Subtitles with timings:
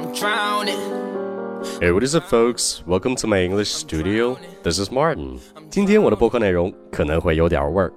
[0.00, 0.80] I'm drowning.
[1.80, 2.82] Hey, what is up, folks?
[2.86, 4.38] Welcome to my English studio.
[4.62, 5.38] This is Martin.
[5.70, 7.92] 今天我的播客内容可能会有点味儿。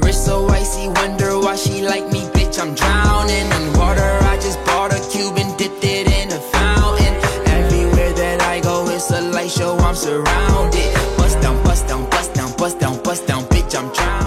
[0.00, 2.58] Wrist so icy, wonder why she like me, bitch.
[2.58, 4.18] I'm drowning in water.
[4.24, 7.14] I just bought a cube and dipped it in a fountain.
[7.46, 9.76] Everywhere that I go, it's a light show.
[9.78, 10.94] I'm surrounded.
[11.18, 13.33] Bust down, bust down, bust down, bust down, bust down, bitch.
[13.33, 13.33] I'm drowning.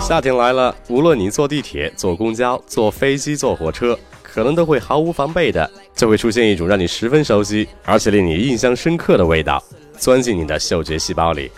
[0.08, 9.62] 夏天来了，无论你坐地铁、坐公交、坐飞机、坐火车，可能都会毫无防备的就会出现一种让你十分熟悉，而且令你印象深刻的味道，
[9.98, 11.52] 钻进你的嗅觉细胞里。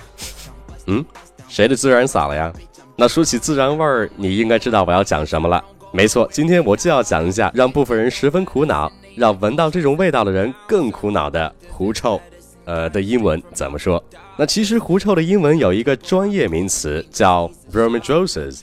[0.89, 1.05] 嗯，
[1.48, 2.52] 谁的孜然洒了呀？
[2.97, 5.64] 那说起孜然味儿，你应该知道我要讲什么了。
[5.92, 12.20] 没错，今天我就要讲一下让部分人十分苦恼，让闻到这种味道的人更苦恼的狐臭。
[12.64, 14.02] 呃的英文怎么说？
[14.37, 18.60] 那其实狐臭的英文有一个专业名词叫 bromidrosis。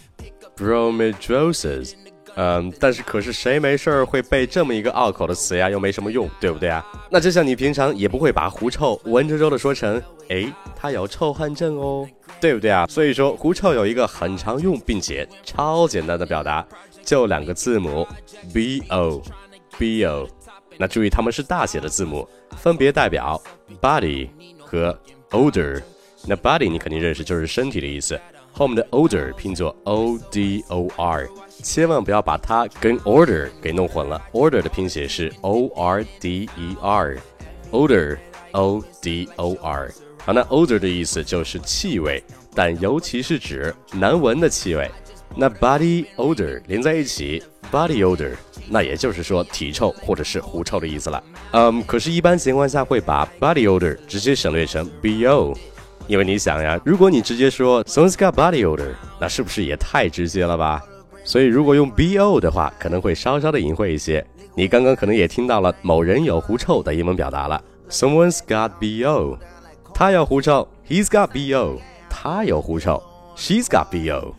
[0.57, 1.93] bromidrosis，
[2.35, 5.69] 嗯，但是可是谁没事儿会背这么一个拗口的词呀？
[5.69, 6.83] 又没什么用，对不对啊？
[7.11, 12.07] 那就像你平常也不会把狐臭文绉绉的说成，诶，他有臭汗症哦，
[12.41, 12.87] 对不对啊？
[12.87, 16.65] 所以说狐臭有一个很常用并且超简单的表达，
[17.03, 18.07] 就两个字母
[18.51, 19.21] b o
[19.77, 20.27] b o。
[20.77, 23.41] 那注意它们是大写的字母，分别代表
[23.81, 24.97] body 和
[25.31, 25.81] odor。
[26.25, 28.19] 那 body 你肯定认识，就是身体的意思。
[28.51, 31.29] 后面的 odor 拼作 o d o r，
[31.61, 34.19] 千万不要把它跟 order 给弄混了。
[34.33, 38.17] order 的拼写是 o r d e r，odor
[38.53, 39.93] o d o r。
[40.25, 42.23] 好，那 odor 的意思就是气味，
[42.55, 44.89] 但尤其是指难闻的气味。
[45.35, 48.31] 那 body odor 连在一起，body odor，
[48.69, 51.23] 那也就是说体臭或者是狐臭的意思了。
[51.51, 55.55] 嗯，可是，一般情况下会把 body odor 直接省略成 bo。
[56.07, 60.81] 因为你想呀，如果你直接说 someone's got body odor，那是不是也太直接了吧？
[61.23, 64.25] 所以如果用 bo 的话，可能会稍稍的隐晦一些。
[64.55, 69.37] 你刚刚可能也听到了某人有狐臭的英文表达了，someone's got bo，
[69.93, 71.79] 他有狐臭，he's got bo，
[72.09, 73.03] 他有狐臭
[73.35, 74.33] ，she's got bo，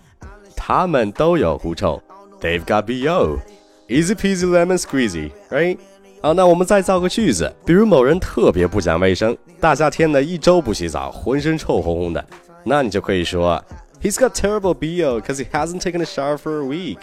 [0.68, 2.02] 他们都有狐臭，
[2.41, 5.78] they've got bo，easy peasy lemon squeezy，right？
[6.22, 12.25] 好，那我们再造个句子，比如某人特别不讲卫生，大夏天的一周不洗澡，浑身臭烘烘的，
[12.64, 13.64] 那你就可以说，
[14.02, 17.00] He's got terrible bo because he hasn't taken a shower for a week.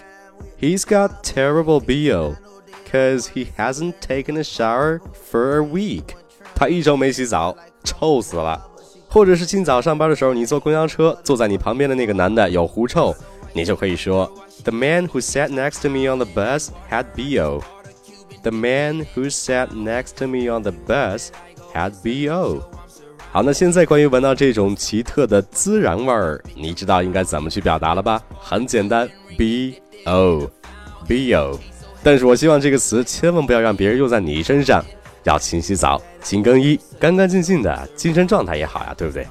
[0.58, 2.36] He's got terrible bo
[2.84, 5.00] because he hasn't taken a shower
[5.30, 6.14] for a week.
[6.54, 8.66] 他一周没洗澡，臭死了。
[9.08, 13.14] 或者是今早上班的时候，你坐公交车，坐在你旁边的那个男的有狐臭，
[13.55, 14.29] 你就可以说
[14.63, 17.63] ，The man who sat next to me on the bus had bo.
[18.43, 21.29] The man who sat next to me on the bus
[21.73, 22.61] had bo。
[23.31, 28.21] 好，那现在关于闻到这种奇特的孜然味儿，你知道应该怎么去表达了吧？
[28.37, 31.57] 很简单，bo，bo。
[32.03, 34.83] 但是我希望这个词千万不要让别人用在你身上，
[35.23, 39.25] 要勤洗澡、勤更衣，干干净净的，精神状态也好呀，对不对？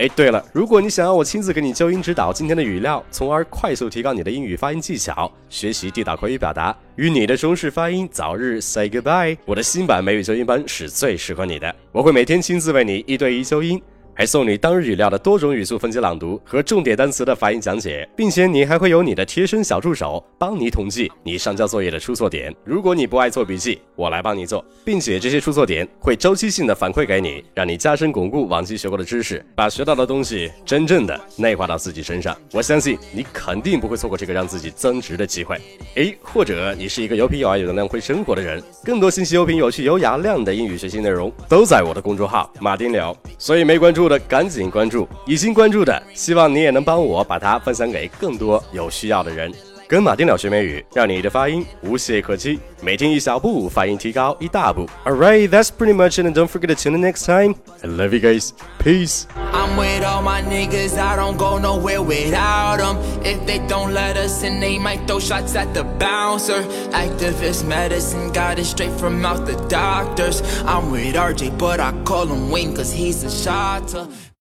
[0.00, 11.76] 哎，对了，如果你想要我亲自给你纠音指导今天的语料，从而快速提高你的英语发音技巧，学习地道口语表达，与你的中式发音早日 say goodbye，我的新版美语纠音班是最适合你的。
[11.92, 13.78] 我会每天亲自为你一对一纠音，
[14.20, 22.54] 还送你当日语料的多种语速分级朗读和重点单词的发音讲解，并且你还会有你的贴身小助手帮你统计你上交作业的出错点。
[22.62, 32.36] 如果你不爱做笔记，我来帮你做，并且这些出错点会周期性的反馈给你，让你加深巩固往期学过的知识，把学到的东西真正的内化到自己身上。
[32.52, 35.56] 我相信你肯定不会错过这个让自己增值的机会。
[35.94, 49.50] 诶，或者你是一个有品有爱、有能量、会生活的人，更多信息、有品、有趣、有雅量的英语学习内容都在我的公众号马丁聊，所以没关注的赶紧关注，已经关注的希望你也能帮我把它分享给更多有需要的人。
[49.89, 54.87] 跟马丁聊学美语，让你的发音无懈可击，每天一小步，发音提高一大步。
[55.05, 57.55] Alright, that's pretty much it, and don't forget to tune in next time.
[57.83, 58.49] I love you guys.
[58.79, 59.25] Peace.
[59.53, 62.97] I'm with all my niggas, I don't go nowhere without them.
[63.23, 66.63] If they don't let us in, they might throw shots at the bouncer.
[66.91, 70.41] Activist medicine, got it straight from out the doctors.
[70.65, 74.07] I'm with RJ, but I call him Wayne, cause he's a shotter.